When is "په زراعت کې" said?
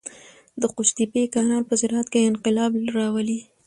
1.69-2.29